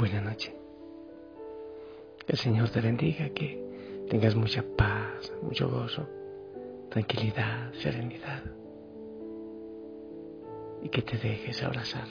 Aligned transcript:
Buenas 0.00 0.22
noches. 0.22 0.54
El 2.26 2.38
Señor 2.38 2.70
te 2.70 2.80
bendiga, 2.80 3.28
que 3.34 4.06
tengas 4.08 4.34
mucha 4.34 4.64
paz, 4.74 5.30
mucho 5.42 5.68
gozo, 5.68 6.08
tranquilidad, 6.88 7.70
serenidad. 7.74 8.42
Y 10.82 10.88
que 10.88 11.02
te 11.02 11.18
dejes 11.18 11.62
abrazar 11.62 12.06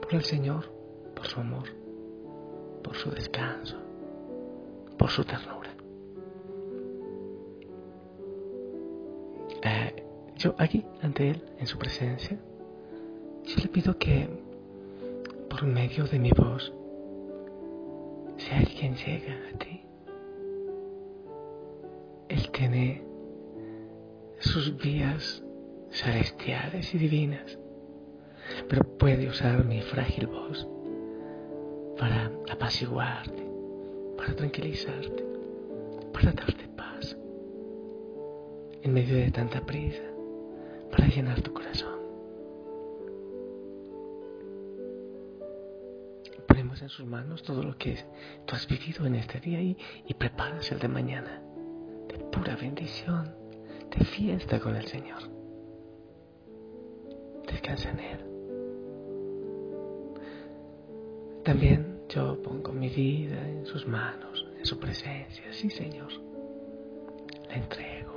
por 0.00 0.14
el 0.14 0.22
Señor, 0.22 0.72
por 1.14 1.26
su 1.26 1.40
amor, 1.40 1.68
por 2.82 2.96
su 2.96 3.10
descanso, 3.10 3.76
por 4.96 5.10
su 5.10 5.24
ternura. 5.24 5.74
Eh, 9.62 10.06
yo 10.38 10.54
aquí, 10.56 10.82
ante 11.02 11.32
Él, 11.32 11.42
en 11.58 11.66
su 11.66 11.76
presencia, 11.76 12.38
yo 13.44 13.56
le 13.62 13.68
pido 13.68 13.98
que 13.98 14.26
por 15.50 15.64
medio 15.64 16.06
de 16.06 16.18
mi 16.18 16.30
voz, 16.30 16.72
si 18.44 18.52
alguien 18.52 18.94
llega 18.94 19.34
a 19.48 19.58
ti, 19.58 19.80
Él 22.28 22.50
tiene 22.50 23.02
sus 24.38 24.76
vías 24.76 25.42
celestiales 25.90 26.94
y 26.94 26.98
divinas, 26.98 27.58
pero 28.68 28.82
puede 28.98 29.28
usar 29.28 29.64
mi 29.64 29.80
frágil 29.80 30.26
voz 30.26 30.68
para 31.98 32.30
apaciguarte, 32.50 33.48
para 34.18 34.34
tranquilizarte, 34.34 35.24
para 36.12 36.32
darte 36.32 36.68
paz 36.76 37.16
en 38.82 38.92
medio 38.92 39.16
de 39.16 39.30
tanta 39.30 39.64
prisa, 39.64 40.02
para 40.90 41.06
llenar 41.06 41.40
tu 41.40 41.54
corazón. 41.54 41.93
En 46.84 46.90
sus 46.90 47.06
manos 47.06 47.42
todo 47.42 47.62
lo 47.62 47.76
que 47.78 47.96
tú 48.44 48.54
has 48.54 48.68
vivido 48.68 49.06
en 49.06 49.14
este 49.14 49.40
día 49.40 49.60
y, 49.60 49.76
y 50.06 50.14
preparas 50.14 50.70
el 50.70 50.78
de 50.78 50.88
mañana 50.88 51.42
de 52.08 52.18
pura 52.30 52.56
bendición, 52.56 53.34
de 53.90 54.04
fiesta 54.04 54.60
con 54.60 54.76
el 54.76 54.86
Señor. 54.86 55.22
Descansa 57.46 57.90
en 57.90 58.00
Él. 58.00 58.18
También 61.42 62.02
yo 62.10 62.40
pongo 62.42 62.72
mi 62.72 62.90
vida 62.90 63.48
en 63.48 63.64
sus 63.64 63.86
manos, 63.86 64.46
en 64.58 64.66
su 64.66 64.78
presencia. 64.78 65.52
Sí, 65.52 65.70
Señor. 65.70 66.12
La 67.48 67.56
entrego, 67.56 68.12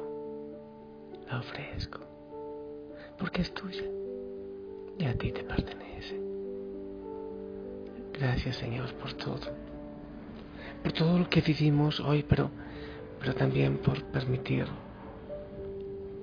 la 1.30 1.40
ofrezco, 1.40 2.00
porque 3.18 3.44
es 3.44 3.54
tuya 3.54 3.86
y 4.98 5.06
a 5.06 5.18
ti 5.18 5.32
te 5.32 5.44
pertenece. 5.44 6.27
Gracias, 8.20 8.56
Señor, 8.56 8.94
por 8.96 9.14
todo. 9.14 9.40
Por 10.82 10.92
todo 10.92 11.20
lo 11.20 11.30
que 11.30 11.42
vivimos 11.42 12.00
hoy, 12.00 12.24
pero, 12.28 12.50
pero 13.20 13.36
también 13.36 13.78
por 13.78 14.04
permitir 14.06 14.66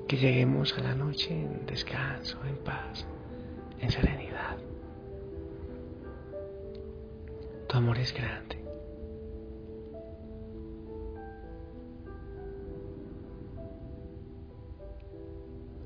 que 0.08 0.16
lleguemos 0.16 0.76
a 0.76 0.82
la 0.82 0.94
noche 0.94 1.30
en 1.30 1.66
descanso, 1.66 2.38
en 2.46 2.56
paz, 2.56 3.06
en 3.80 3.90
serenidad. 3.90 4.56
Tu 7.68 7.76
amor 7.76 7.98
es 7.98 8.12
grande. 8.12 8.58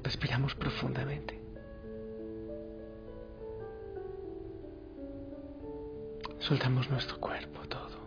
Respiramos 0.03 0.55
profundamente. 0.55 1.38
Soltamos 6.48 6.88
nuestro 6.88 7.20
cuerpo, 7.20 7.60
todo. 7.69 7.98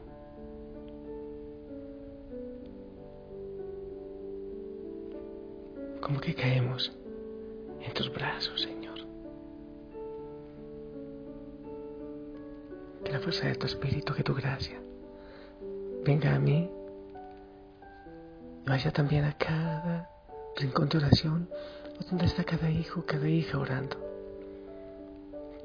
Como 6.02 6.20
que 6.20 6.34
caemos 6.34 6.92
en 7.82 7.94
tus 7.94 8.12
brazos, 8.12 8.60
Señor. 8.60 8.98
Que 13.06 13.12
la 13.12 13.20
fuerza 13.20 13.46
de 13.46 13.54
tu 13.54 13.68
espíritu, 13.68 14.12
que 14.16 14.24
tu 14.24 14.34
gracia 14.34 14.82
venga 16.04 16.34
a 16.34 16.40
mí 16.40 16.68
y 18.66 18.68
vaya 18.68 18.92
también 18.92 19.26
a 19.26 19.38
cada 19.38 20.10
rincón 20.56 20.90
de 20.90 20.98
oración 20.98 21.48
donde 22.10 22.26
está 22.26 22.44
cada 22.44 22.72
hijo, 22.72 23.06
cada 23.06 23.28
hija 23.28 23.60
orando. 23.60 23.98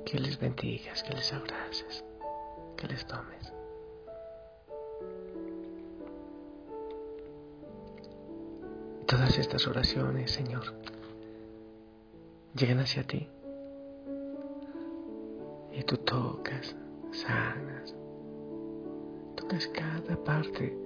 Que 0.04 0.19
les 0.19 0.38
bendigas, 0.38 1.03
que 1.03 1.15
les 1.15 1.32
abraces, 1.32 2.04
que 2.76 2.88
les 2.88 3.06
tomes. 3.06 3.53
Todas 9.06 9.38
estas 9.38 9.66
oraciones, 9.66 10.31
Señor, 10.31 10.64
llegan 12.54 12.81
hacia 12.81 13.04
ti. 13.04 13.28
Y 15.72 15.82
tú 15.84 15.97
tocas, 15.98 16.75
sanas, 17.12 17.94
tocas 19.36 19.69
cada 19.69 20.16
parte 20.25 20.76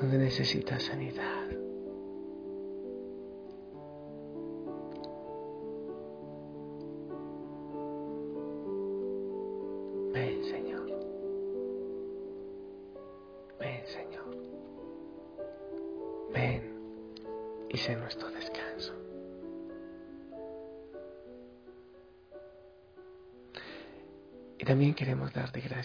donde 0.00 0.18
necesitas 0.18 0.84
sanidad. 0.84 1.65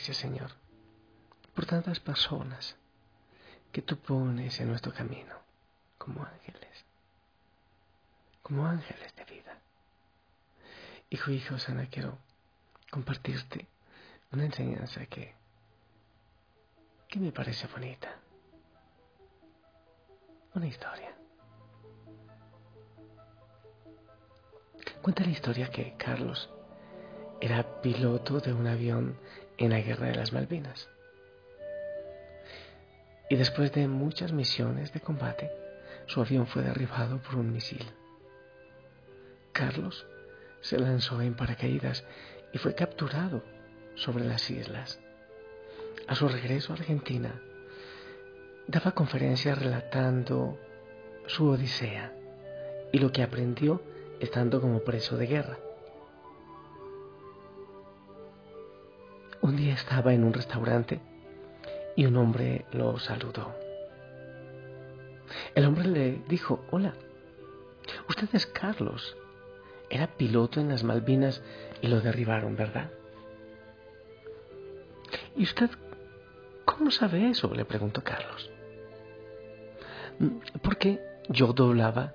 Gracias, 0.02 0.18
Señor, 0.18 0.50
por 1.54 1.68
tantas 1.68 2.00
personas 2.00 2.76
que 3.72 3.84
tú 3.84 3.98
pones 3.98 4.60
en 4.60 4.70
nuestro 4.70 4.92
camino 4.92 5.36
como 6.00 6.26
ángeles, 6.26 6.86
como 8.42 8.66
ángeles 8.66 9.16
de 9.16 9.26
vida. 9.26 9.60
Hijo, 11.12 11.30
hijo, 11.30 11.60
Sana, 11.60 11.86
quiero 11.86 12.18
compartirte 12.90 13.68
una 14.32 14.46
enseñanza 14.46 15.06
que, 15.06 15.36
que 17.08 17.20
me 17.20 17.32
parece 17.32 17.68
bonita. 17.68 18.12
Una 20.56 20.66
historia. 20.66 21.16
Cuenta 25.04 25.24
la 25.24 25.30
historia 25.30 25.70
que 25.70 25.96
Carlos 25.96 26.50
era 27.42 27.82
piloto 27.82 28.40
de 28.40 28.54
un 28.54 28.68
avión 28.68 29.18
en 29.66 29.72
la 29.72 29.80
Guerra 29.80 30.08
de 30.08 30.16
las 30.16 30.34
Malvinas. 30.34 30.90
Y 33.30 33.36
después 33.36 33.72
de 33.72 33.88
muchas 33.88 34.32
misiones 34.32 34.92
de 34.92 35.00
combate, 35.00 35.52
su 36.08 36.20
avión 36.20 36.48
fue 36.48 36.64
derribado 36.64 37.22
por 37.22 37.36
un 37.36 37.54
misil. 37.54 37.86
Carlos 39.54 40.06
se 40.62 40.80
lanzó 40.80 41.22
en 41.22 41.36
paracaídas 41.36 42.04
y 42.52 42.58
fue 42.58 42.76
capturado 42.76 43.44
sobre 43.96 44.26
las 44.26 44.50
islas. 44.50 45.00
A 46.08 46.16
su 46.16 46.28
regreso 46.28 46.74
a 46.74 46.76
Argentina, 46.76 47.42
daba 48.68 48.92
conferencias 48.92 49.58
relatando 49.58 50.58
su 51.28 51.48
odisea 51.48 52.14
y 52.92 53.00
lo 53.00 53.12
que 53.12 53.24
aprendió 53.24 53.82
estando 54.20 54.60
como 54.60 54.80
preso 54.80 55.18
de 55.18 55.28
guerra. 55.28 55.58
Un 59.52 59.58
día 59.58 59.74
estaba 59.74 60.14
en 60.14 60.24
un 60.24 60.32
restaurante 60.32 61.02
y 61.98 62.06
un 62.06 62.16
hombre 62.16 62.64
lo 62.72 62.98
saludó. 63.00 63.54
El 65.54 65.66
hombre 65.66 65.90
le 65.90 66.22
dijo, 66.30 66.64
hola, 66.72 66.94
usted 68.08 68.30
es 68.32 68.46
Carlos. 68.46 69.18
Era 69.90 70.08
piloto 70.08 70.62
en 70.62 70.70
las 70.70 70.86
Malvinas 70.86 71.44
y 71.82 71.88
lo 71.88 72.00
derribaron, 72.00 72.56
¿verdad? 72.56 72.92
¿Y 75.36 75.44
usted 75.44 75.70
cómo 76.64 76.90
sabe 76.90 77.30
eso? 77.30 77.54
le 77.54 77.66
preguntó 77.66 78.06
Carlos. 78.06 78.50
Porque 80.62 81.02
yo 81.28 81.52
doblaba 81.52 82.14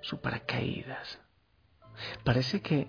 su 0.00 0.22
paracaídas. 0.22 1.18
Parece 2.24 2.62
que 2.62 2.88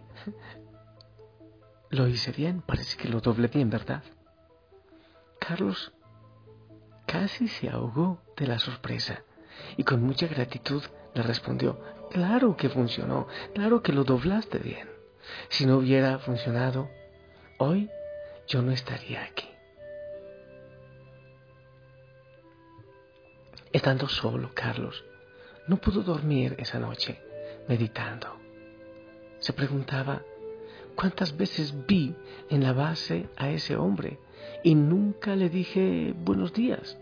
lo 1.90 2.08
hice 2.08 2.32
bien, 2.32 2.62
parece 2.62 2.98
que 2.98 3.08
lo 3.08 3.20
doblé 3.20 3.48
bien, 3.48 3.70
¿verdad? 3.70 4.04
Carlos 5.40 5.92
casi 7.08 7.48
se 7.48 7.70
ahogó 7.70 8.22
de 8.38 8.46
la 8.46 8.60
sorpresa 8.60 9.24
y 9.78 9.84
con 9.84 10.04
mucha 10.04 10.28
gratitud 10.28 10.84
le 11.16 11.24
respondió, 11.24 11.82
claro 12.12 12.56
que 12.56 12.70
funcionó, 12.70 13.28
claro 13.56 13.82
que 13.82 13.94
lo 13.94 14.04
doblaste 14.04 14.60
bien. 14.60 14.90
Si 15.50 15.66
no 15.66 15.78
hubiera 15.78 16.20
funcionado, 16.20 16.90
hoy 17.58 17.90
yo 18.48 18.62
no 18.62 18.72
estaría 18.72 19.24
aquí. 19.24 19.50
Estando 23.72 24.08
solo, 24.08 24.52
Carlos 24.54 25.04
no 25.68 25.78
pudo 25.78 26.02
dormir 26.02 26.56
esa 26.58 26.80
noche 26.80 27.22
meditando. 27.68 28.38
Se 29.38 29.54
preguntaba 29.54 30.24
cuántas 31.00 31.38
veces 31.38 31.74
vi 31.88 32.14
en 32.50 32.62
la 32.62 32.74
base 32.74 33.30
a 33.38 33.50
ese 33.50 33.78
hombre 33.78 34.20
y 34.66 34.76
nunca 34.76 35.34
le 35.38 35.50
dije 35.50 36.14
buenos 36.14 36.52
días. 36.52 36.98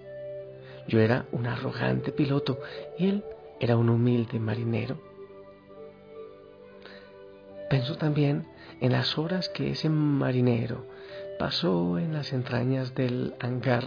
Yo 0.87 0.99
era 0.99 1.25
un 1.31 1.47
arrogante 1.47 2.11
piloto 2.11 2.59
y 2.99 3.07
él 3.07 3.23
era 3.59 3.75
un 3.75 3.89
humilde 3.89 4.39
marinero. 4.39 4.99
Pensó 7.71 7.97
también 7.97 8.45
en 8.81 8.91
las 8.91 9.17
horas 9.17 9.49
que 9.49 9.71
ese 9.71 9.89
marinero 9.89 10.85
pasó 11.39 11.97
en 11.97 12.13
las 12.13 12.33
entrañas 12.33 12.93
del 12.93 13.33
hangar 13.39 13.83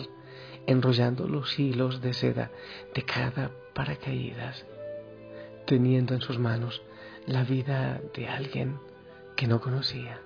enrollando 0.66 1.28
los 1.28 1.56
hilos 1.56 2.02
de 2.02 2.14
seda 2.14 2.50
de 2.96 3.02
cada 3.04 3.52
paracaídas, 3.74 4.66
teniendo 5.66 6.14
en 6.14 6.20
sus 6.20 6.36
manos 6.40 6.82
la 7.28 7.44
vida 7.44 8.00
de 8.12 8.26
alguien 8.26 8.89
que 9.40 9.46
no 9.46 9.58
conocía. 9.58 10.20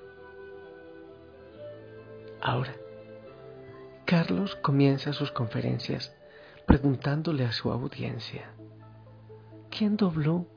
Ahora, 2.40 2.74
Carlos 4.04 4.56
comienza 4.56 5.12
sus 5.12 5.30
conferencias 5.30 6.12
preguntándole 6.66 7.44
a 7.44 7.52
su 7.52 7.70
audiencia, 7.70 8.50
¿quién 9.70 9.96
dobló 9.96 10.48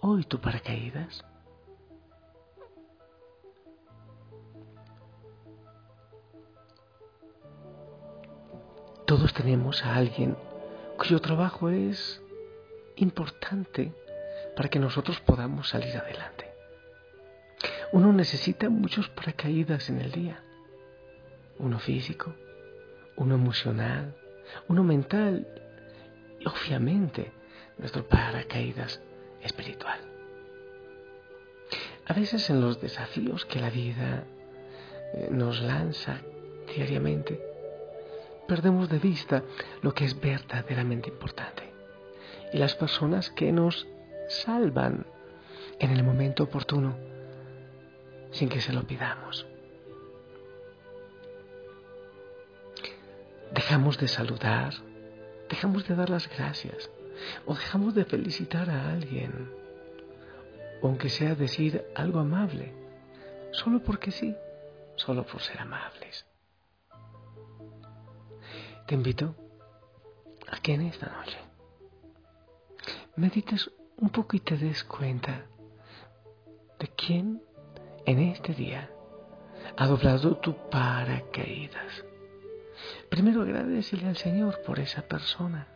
hoy 0.00 0.24
tu 0.24 0.40
paracaídas? 0.40 1.24
Todos 9.06 9.32
tenemos 9.32 9.84
a 9.84 9.94
alguien 9.94 10.36
cuyo 10.98 11.20
trabajo 11.20 11.68
es 11.68 12.20
importante 12.96 13.94
para 14.56 14.68
que 14.68 14.80
nosotros 14.80 15.20
podamos 15.20 15.68
salir 15.68 15.96
adelante. 15.96 16.41
Uno 17.92 18.10
necesita 18.12 18.70
muchos 18.70 19.10
paracaídas 19.10 19.90
en 19.90 20.00
el 20.00 20.10
día. 20.10 20.42
Uno 21.58 21.78
físico, 21.78 22.34
uno 23.16 23.34
emocional, 23.34 24.16
uno 24.68 24.82
mental 24.82 25.46
y 26.40 26.48
obviamente 26.48 27.32
nuestro 27.76 28.08
paracaídas 28.08 29.02
espiritual. 29.42 30.00
A 32.06 32.14
veces 32.14 32.48
en 32.48 32.62
los 32.62 32.80
desafíos 32.80 33.44
que 33.44 33.60
la 33.60 33.68
vida 33.68 34.24
eh, 35.12 35.28
nos 35.30 35.60
lanza 35.60 36.20
diariamente, 36.74 37.40
perdemos 38.48 38.88
de 38.88 38.98
vista 38.98 39.42
lo 39.82 39.92
que 39.92 40.06
es 40.06 40.18
verdaderamente 40.18 41.10
importante. 41.10 41.62
Y 42.54 42.58
las 42.58 42.74
personas 42.74 43.28
que 43.30 43.52
nos 43.52 43.86
salvan 44.28 45.06
en 45.78 45.90
el 45.90 46.02
momento 46.02 46.44
oportuno, 46.44 47.11
sin 48.32 48.48
que 48.48 48.60
se 48.60 48.72
lo 48.72 48.82
pidamos. 48.86 49.46
Dejamos 53.52 53.98
de 53.98 54.08
saludar, 54.08 54.72
dejamos 55.48 55.86
de 55.86 55.94
dar 55.94 56.08
las 56.08 56.28
gracias 56.28 56.90
o 57.46 57.54
dejamos 57.54 57.94
de 57.94 58.04
felicitar 58.04 58.70
a 58.70 58.90
alguien, 58.90 59.52
aunque 60.82 61.10
sea 61.10 61.34
decir 61.34 61.84
algo 61.94 62.20
amable, 62.20 62.72
solo 63.52 63.82
porque 63.82 64.10
sí, 64.10 64.34
solo 64.96 65.24
por 65.24 65.40
ser 65.42 65.60
amables. 65.60 66.26
Te 68.86 68.94
invito 68.94 69.36
a 70.48 70.58
que 70.60 70.74
en 70.74 70.82
esta 70.82 71.06
noche 71.06 71.38
medites 73.16 73.70
un 73.98 74.08
poco 74.08 74.36
y 74.36 74.40
te 74.40 74.56
des 74.56 74.82
cuenta 74.84 75.46
de 76.78 76.88
quién 76.88 77.42
en 78.06 78.18
este 78.18 78.54
día 78.54 78.90
ha 79.76 79.86
doblado 79.86 80.36
tu 80.38 80.68
paracaídas. 80.68 82.04
Primero 83.08 83.42
agradecele 83.42 84.08
al 84.08 84.16
Señor 84.16 84.62
por 84.62 84.78
esa 84.78 85.02
persona. 85.02 85.68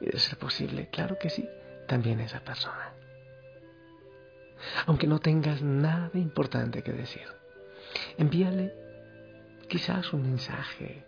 Y 0.00 0.06
de 0.06 0.18
ser 0.18 0.38
posible, 0.38 0.88
claro 0.88 1.18
que 1.18 1.30
sí, 1.30 1.48
también 1.86 2.20
esa 2.20 2.40
persona. 2.40 2.92
Aunque 4.86 5.06
no 5.06 5.18
tengas 5.20 5.62
nada 5.62 6.10
importante 6.14 6.82
que 6.82 6.92
decir, 6.92 7.26
envíale 8.18 8.74
quizás 9.68 10.12
un 10.12 10.22
mensaje, 10.22 11.04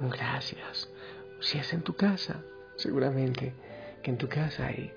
gracias. 0.00 0.90
Si 1.40 1.58
es 1.58 1.72
en 1.72 1.82
tu 1.82 1.94
casa, 1.96 2.42
seguramente 2.76 3.54
que 4.02 4.10
en 4.10 4.18
tu 4.18 4.28
casa 4.28 4.66
hay 4.66 4.92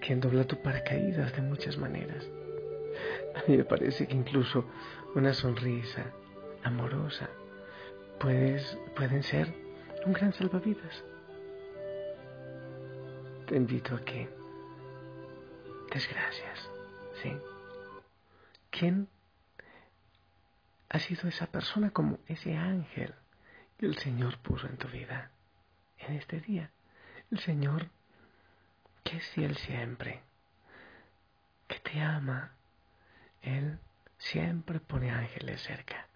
quien 0.00 0.20
dobla 0.20 0.44
tu 0.44 0.60
paracaídas 0.62 1.34
de 1.34 1.42
muchas 1.42 1.76
maneras. 1.76 2.28
A 3.34 3.42
mí 3.48 3.56
me 3.56 3.64
parece 3.64 4.06
que 4.06 4.14
incluso 4.14 4.64
una 5.14 5.32
sonrisa 5.32 6.12
amorosa 6.62 7.28
pueden 8.18 9.22
ser 9.22 9.52
un 10.04 10.12
gran 10.12 10.32
salvavidas. 10.32 11.04
Te 13.46 13.56
invito 13.56 13.94
a 13.94 14.04
que 14.04 14.28
des 15.92 16.08
gracias, 16.08 16.70
¿sí? 17.22 17.32
¿Quién 18.70 19.08
ha 20.90 20.98
sido 20.98 21.28
esa 21.28 21.46
persona 21.46 21.90
como 21.90 22.18
ese 22.26 22.56
ángel? 22.56 23.14
que 23.78 23.86
el 23.86 23.96
Señor 23.96 24.36
puso 24.38 24.66
en 24.66 24.76
tu 24.76 24.88
vida 24.88 25.30
en 25.98 26.16
este 26.16 26.40
día. 26.40 26.70
El 27.30 27.38
Señor 27.38 27.88
que 29.04 29.16
es 29.16 29.26
fiel 29.30 29.56
siempre, 29.56 30.20
que 31.66 31.78
te 31.78 32.00
ama. 32.00 32.52
Él 33.42 33.78
siempre 34.18 34.80
pone 34.80 35.10
ángeles 35.10 35.62
cerca. 35.62 36.06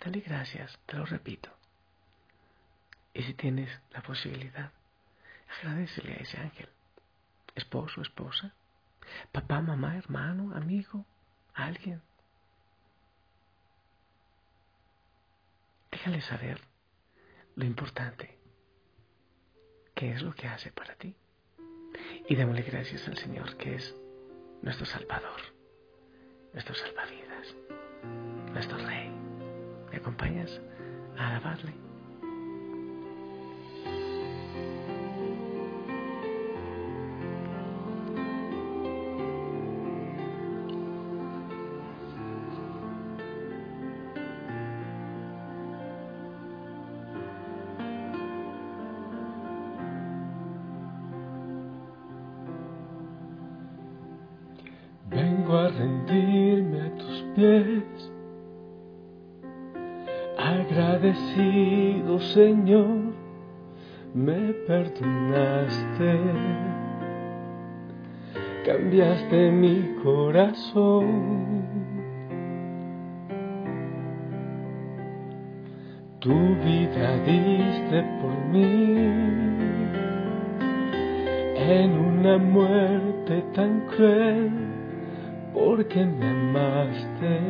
Dale 0.00 0.20
gracias, 0.20 0.78
te 0.86 0.96
lo 0.96 1.04
repito. 1.04 1.50
Y 3.14 3.22
si 3.22 3.34
tienes 3.34 3.70
la 3.90 4.02
posibilidad, 4.02 4.70
agradecele 5.58 6.14
a 6.14 6.16
ese 6.16 6.38
ángel. 6.38 6.68
Esposo, 7.54 8.00
esposa, 8.02 8.52
papá, 9.32 9.60
mamá, 9.60 9.96
hermano, 9.96 10.54
amigo, 10.54 11.04
alguien. 11.54 12.00
Déjale 15.90 16.20
saber 16.20 16.60
lo 17.56 17.64
importante, 17.64 18.38
qué 19.94 20.12
es 20.12 20.22
lo 20.22 20.32
que 20.32 20.46
hace 20.46 20.70
para 20.70 20.94
ti. 20.94 21.16
Y 22.28 22.36
démosle 22.36 22.62
gracias 22.62 23.08
al 23.08 23.18
Señor, 23.18 23.56
que 23.56 23.74
es 23.74 23.94
nuestro 24.62 24.86
Salvador, 24.86 25.40
nuestro 26.52 26.74
salvavidas, 26.74 27.56
nuestro 28.52 28.78
Rey. 28.78 29.10
¿Me 29.90 29.96
acompañas 29.98 30.60
a 31.16 31.28
alabarle? 31.28 31.87
Agradecido 60.36 62.18
Señor, 62.18 63.14
me 64.12 64.52
perdonaste, 64.66 66.18
cambiaste 68.66 69.52
mi 69.52 69.94
corazón. 70.02 71.62
Tu 76.18 76.34
vida 76.34 77.18
diste 77.24 78.02
por 78.20 78.36
mí. 78.46 78.96
En 81.54 81.92
una 81.92 82.36
muerte 82.38 83.44
tan 83.54 83.86
cruel 83.86 84.67
porque 85.58 86.04
me 86.04 86.28
amaste, 86.28 87.40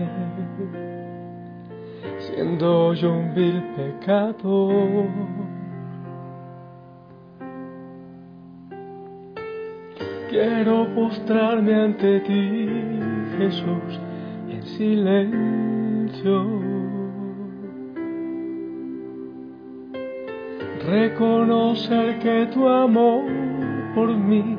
siendo 2.20 2.94
yo 2.94 3.12
un 3.12 3.34
vil 3.34 3.62
pecador. 3.76 5.08
Quiero 10.30 10.86
postrarme 10.94 11.74
ante 11.74 12.20
ti, 12.20 12.68
Jesús, 13.36 14.00
en 14.48 14.62
silencio, 14.62 16.46
reconocer 20.86 22.18
que 22.20 22.46
tu 22.54 22.66
amor 22.66 23.24
por 23.94 24.08
mí 24.16 24.56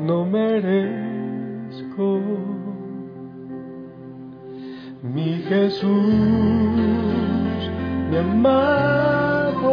no 0.00 0.24
merezco. 0.24 0.98
Mi 5.18 5.42
Jesús, 5.48 5.90
mi 8.08 8.16
amado, 8.18 9.66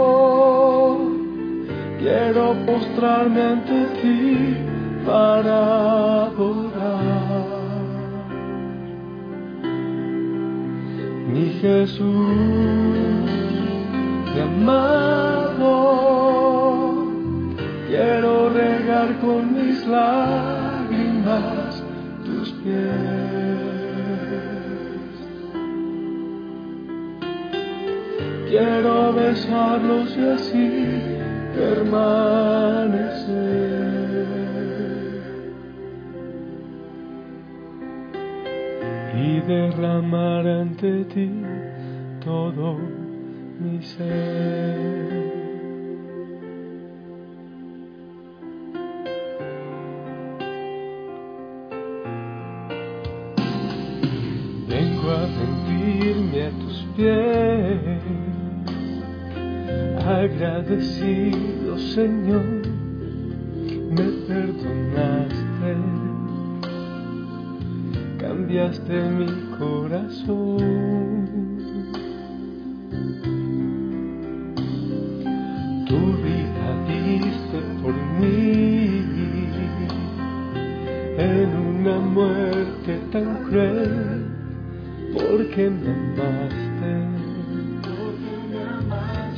quiero 1.99 2.55
postrarme 2.65 3.41
ante 3.53 3.85
ti 4.01 4.57
para 5.05 5.57
adorar. 6.25 7.45
Mi 11.31 11.45
Jesús, 11.61 13.29
mi 14.33 14.39
amado, 14.41 15.73
quiero 17.87 18.49
regar 18.49 19.19
con 19.19 19.53
mis 19.53 19.85
lágrimas 19.85 21.83
tus 22.25 22.51
pies. 22.63 23.14
Quiero 28.57 29.11
besarlos 29.11 30.15
y 30.15 30.21
así 30.29 31.01
permanecer. 31.57 33.25
Y 39.13 39.41
derramar 39.41 40.47
ante 40.47 41.03
ti 41.03 41.29
todo 42.23 42.77
mi 43.59 43.83
ser. 43.83 45.34
Agradecido 60.25 61.77
Señor, 61.77 62.43
me 63.91 64.07
perdonaste, 64.27 65.75
cambiaste 68.17 69.01
mi 69.17 69.27
corazón. 69.57 70.84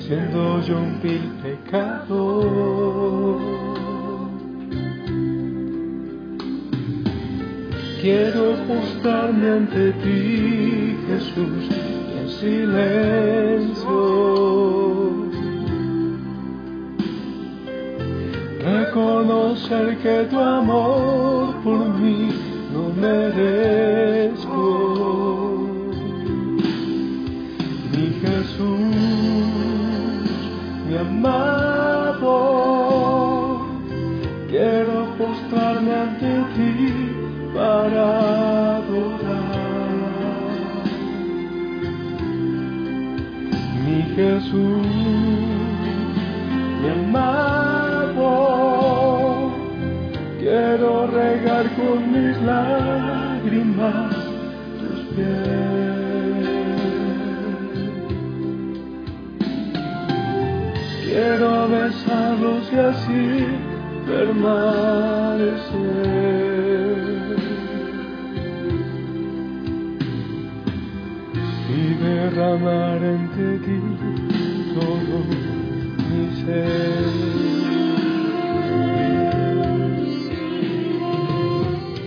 Siendo 0.07 0.61
yo 0.61 0.77
un 0.77 1.01
vil 1.01 1.29
pecador. 1.43 3.37
Quiero 8.01 8.55
postrarme 8.67 9.49
ante 9.49 9.91
ti, 10.03 10.97
Jesús, 11.07 11.69
en 12.19 12.29
silencio. 12.39 13.97
Reconocer 18.63 19.97
que 19.97 20.23
tu 20.29 20.39
amor 20.39 21.53
por 21.63 21.89
mí 21.99 22.29
no 22.71 22.83
merezco. 23.01 24.86
Jesús, 44.17 44.87
mi 46.81 46.89
amado, 46.89 48.31
quiero 50.39 51.05
regar 51.05 51.69
con 51.75 52.11
mis 52.11 52.35
lágrimas 52.41 54.15
tus 54.79 54.99
pies. 55.13 55.37
Quiero 61.03 61.67
besarlos 61.69 62.63
y 62.73 62.75
así 62.75 63.45
permanecer. 64.07 65.66
Derramar 72.29 73.01
ante 73.01 73.59
ti 73.59 73.79
todo 74.75 75.15
mi 76.09 76.23
ser. 76.41 77.07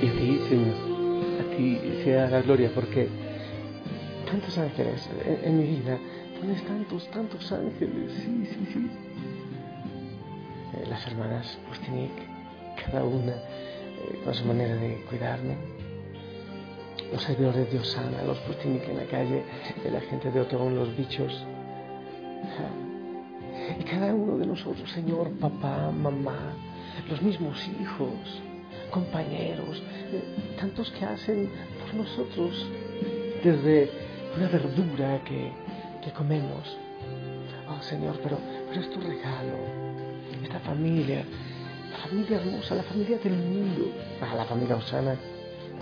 Y 0.02 0.06
a 0.06 0.12
ti, 0.12 0.40
Señor, 0.48 0.76
a 1.40 1.56
ti 1.56 2.02
sea 2.04 2.28
la 2.28 2.42
gloria, 2.42 2.70
porque 2.74 3.08
tantos 4.30 4.58
ángeles 4.58 5.08
en, 5.44 5.58
mi 5.58 5.64
vida, 5.64 5.98
pones 6.38 6.62
tantos, 6.64 7.10
tantos 7.10 7.52
ángeles, 7.52 8.12
sí, 8.22 8.46
sí, 8.46 8.68
sí. 8.72 8.90
Eh, 10.74 10.86
las 10.88 11.06
hermanas 11.06 11.58
Pustinik, 11.66 12.12
cada 12.84 13.04
una 13.04 13.32
eh, 13.32 14.20
con 14.24 14.34
su 14.34 14.44
manera 14.44 14.74
de 14.74 15.02
cuidarme. 15.08 15.79
Los 17.12 17.22
servidores 17.22 17.72
de 17.72 17.78
Osana, 17.78 18.22
los 18.22 18.38
Pustinik 18.40 18.88
en 18.88 18.96
la 18.96 19.04
calle, 19.04 19.42
la 19.90 20.00
gente 20.00 20.30
de 20.30 20.40
Otegón, 20.40 20.76
los 20.76 20.96
bichos. 20.96 21.44
Y 23.78 23.84
cada 23.84 24.14
uno 24.14 24.38
de 24.38 24.46
nosotros, 24.46 24.90
Señor, 24.90 25.30
papá, 25.38 25.90
mamá, 25.90 26.54
los 27.08 27.20
mismos 27.22 27.68
hijos, 27.80 28.42
compañeros, 28.90 29.82
eh, 30.12 30.22
tantos 30.58 30.90
que 30.90 31.04
hacen 31.04 31.50
por 31.80 31.94
nosotros 31.94 32.66
desde 33.42 33.90
una 34.36 34.48
verdura 34.48 35.20
que, 35.24 35.52
que 36.02 36.12
comemos. 36.12 36.76
Oh 37.68 37.82
Señor, 37.82 38.18
pero, 38.22 38.38
pero 38.68 38.80
es 38.80 38.90
tu 38.90 39.00
regalo, 39.00 39.56
esta 40.42 40.58
familia, 40.60 41.24
la 41.90 41.98
familia 41.98 42.36
hermosa, 42.38 42.74
la 42.74 42.82
familia 42.82 43.18
del 43.18 43.34
mundo, 43.34 43.92
ah, 44.20 44.34
la 44.34 44.44
familia 44.44 44.76
Osana. 44.76 45.16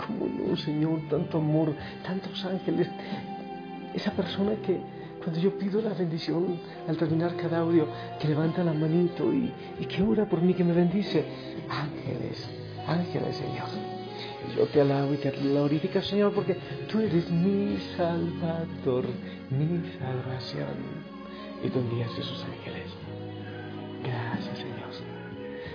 ¿Cómo 0.05 0.27
no, 0.27 0.55
Señor? 0.55 1.01
Tanto 1.09 1.37
amor, 1.37 1.73
tantos 2.03 2.43
ángeles. 2.45 2.87
Esa 3.93 4.11
persona 4.11 4.53
que 4.65 4.79
cuando 5.19 5.39
yo 5.39 5.57
pido 5.57 5.81
la 5.81 5.93
bendición 5.93 6.59
al 6.87 6.97
terminar 6.97 7.35
cada 7.35 7.59
audio, 7.59 7.87
que 8.19 8.27
levanta 8.27 8.63
la 8.63 8.73
manito 8.73 9.31
y, 9.33 9.51
que 9.85 10.01
ora 10.01 10.25
por 10.25 10.41
mí, 10.41 10.53
que 10.53 10.63
me 10.63 10.73
bendice. 10.73 11.25
Ángeles, 11.69 12.49
ángeles, 12.87 13.35
Señor. 13.35 13.67
Yo 14.55 14.65
te 14.67 14.81
alabo 14.81 15.13
y 15.13 15.17
te 15.17 15.31
glorifico, 15.31 16.01
Señor, 16.01 16.33
porque 16.33 16.55
tú 16.89 16.99
eres 16.99 17.29
mi 17.29 17.77
salvador, 17.97 19.05
mi 19.49 19.91
salvación. 19.99 21.09
Y 21.63 21.69
tú 21.69 21.79
envías 21.79 22.11
esos 22.17 22.43
ángeles. 22.45 22.87
Gracias, 24.03 24.57
Señor, 24.57 24.79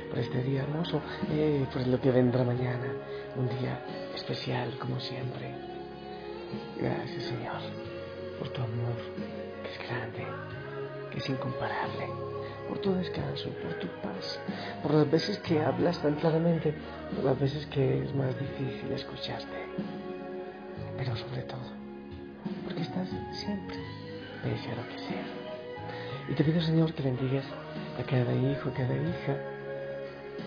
por 0.08 0.18
este 0.18 0.42
día 0.42 0.62
hermoso, 0.62 1.00
eh, 1.30 1.66
por 1.72 1.86
lo 1.86 2.00
que 2.00 2.10
vendrá 2.10 2.42
mañana. 2.42 2.86
Un 3.36 3.48
día 3.48 3.80
especial, 4.14 4.78
como 4.78 5.00
siempre. 5.00 5.52
Gracias, 6.80 7.24
Señor, 7.24 7.60
por 8.38 8.48
tu 8.50 8.62
amor, 8.62 8.94
que 9.62 9.72
es 9.72 9.88
grande, 9.88 10.24
que 11.10 11.18
es 11.18 11.28
incomparable. 11.28 12.06
Por 12.68 12.78
tu 12.78 12.94
descanso, 12.94 13.50
por 13.62 13.74
tu 13.74 13.88
paz, 14.02 14.40
por 14.82 14.94
las 14.94 15.10
veces 15.10 15.38
que 15.40 15.60
hablas 15.60 16.00
tan 16.00 16.14
claramente, 16.14 16.74
por 17.14 17.24
las 17.24 17.38
veces 17.38 17.66
que 17.66 18.04
es 18.04 18.14
más 18.14 18.38
difícil 18.38 18.90
escucharte. 18.92 19.66
Pero 20.96 21.16
sobre 21.16 21.42
todo, 21.42 21.60
porque 22.64 22.82
estás 22.82 23.08
siempre, 23.32 23.76
pese 24.42 24.68
que 24.68 24.98
sea. 24.98 25.24
Y 26.30 26.34
te 26.34 26.44
pido, 26.44 26.60
Señor, 26.62 26.94
que 26.94 27.02
bendigas 27.02 27.44
a 27.98 28.02
cada 28.04 28.32
hijo, 28.32 28.70
a 28.70 28.72
cada 28.72 28.94
hija, 28.94 29.36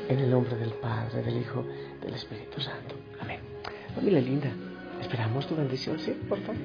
en 0.10 0.20
el 0.20 0.32
nombre 0.32 0.56
del 0.56 0.72
Padre, 0.74 1.22
del 1.22 1.38
Hijo, 1.38 1.66
del 2.02 2.14
Espíritu 2.14 2.62
Santo. 2.62 2.96
Amén. 3.20 3.40
Familia 3.96 4.22
linda, 4.22 4.50
esperamos 5.02 5.48
tu 5.48 5.56
bendición, 5.56 6.00
¿sí? 6.00 6.12
Por 6.30 6.40
favor. 6.42 6.56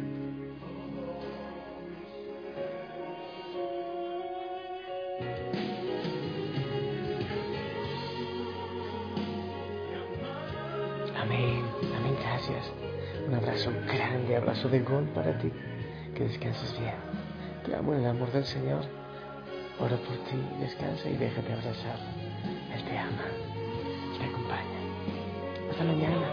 Amén, 11.20 11.62
amén, 11.98 12.16
gracias. 12.20 12.70
Un 13.26 13.34
abrazo 13.34 13.70
grande, 13.86 14.36
abrazo 14.36 14.68
de 14.68 14.80
gol 14.80 15.04
para 15.14 15.38
ti. 15.38 15.50
Que 16.14 16.24
descanses 16.24 16.78
bien. 16.78 16.94
Te 17.64 17.74
amo 17.74 17.94
en 17.94 18.00
el 18.00 18.06
amor 18.06 18.30
del 18.32 18.44
Señor. 18.44 18.82
Ora 19.80 19.96
por 19.96 20.16
ti, 20.28 20.36
descansa 20.60 21.08
y 21.08 21.16
déjate 21.16 21.52
abrazar. 21.52 22.21
Mañana. 25.84 26.28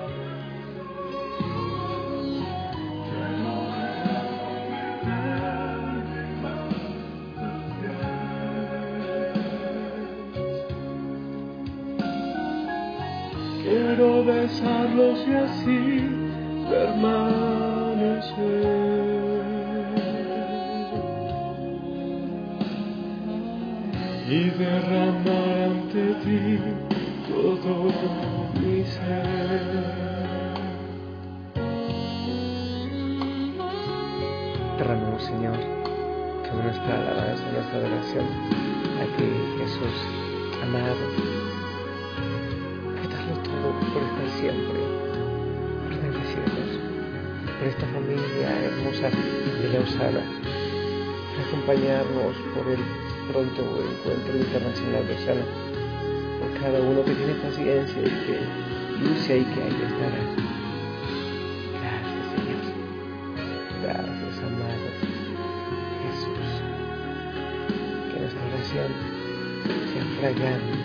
Quiero 13.64 14.24
besarlos 14.24 15.28
y 15.28 15.34
así 15.34 16.10
permanecer. 16.70 17.80
y 24.32 24.52
derramar 24.52 25.72
ante 25.72 26.14
ti 26.22 26.60
todo. 27.28 28.39
Derramamos, 34.78 35.24
Señor, 35.24 35.56
toda 36.44 36.64
nuestra 36.64 36.96
alabanza, 36.96 37.44
nuestra 37.54 37.78
adoración. 37.80 38.26
A 39.00 39.06
ti, 39.16 39.28
Jesús, 39.60 39.96
amado. 40.62 41.04
Por 42.96 43.10
darlo 43.10 43.36
todo, 43.44 43.68
por 43.94 44.02
estar 44.04 44.30
siempre, 44.42 44.80
por 45.84 45.94
bendecirnos, 46.02 46.72
por 47.60 47.68
esta 47.68 47.86
familia 47.88 48.48
hermosa 48.66 49.10
de 49.10 49.68
la 49.72 49.80
Osana, 49.80 50.24
por 51.32 51.40
acompañarnos, 51.48 52.36
por 52.56 52.68
el 52.68 52.84
pronto 53.32 53.62
encuentro 53.62 54.38
internacional 54.38 55.08
de 55.08 55.18
sana 55.20 55.44
por 55.46 55.69
cada 56.62 56.82
uno 56.82 57.04
que 57.06 57.14
tiene 57.14 57.34
paciencia 57.36 58.02
y 58.02 58.10
que 58.26 58.40
luce 59.02 59.40
y 59.40 59.44
que 59.46 59.64
ahí 59.64 59.82
estará. 59.88 60.22
Gracias 61.80 62.26
Señor. 62.36 62.64
Gracias 63.84 64.44
amado 64.44 64.88
Jesús. 66.04 66.50
Que 68.12 68.20
nuestra 68.20 68.44
oración 68.48 68.92
sea 69.94 70.06
fragante 70.20 70.79